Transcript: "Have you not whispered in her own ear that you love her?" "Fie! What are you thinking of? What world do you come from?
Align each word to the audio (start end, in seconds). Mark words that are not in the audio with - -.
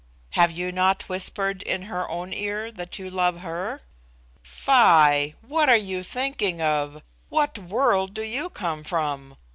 "Have 0.31 0.49
you 0.51 0.71
not 0.71 1.07
whispered 1.09 1.61
in 1.61 1.83
her 1.83 2.09
own 2.09 2.33
ear 2.33 2.71
that 2.71 2.97
you 2.97 3.07
love 3.11 3.41
her?" 3.41 3.81
"Fie! 4.41 5.35
What 5.45 5.69
are 5.69 5.77
you 5.77 6.01
thinking 6.01 6.59
of? 6.59 7.03
What 7.29 7.59
world 7.59 8.15
do 8.15 8.23
you 8.23 8.49
come 8.49 8.83
from? 8.83 9.37